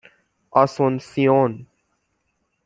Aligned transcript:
آسونسیون 0.51 1.67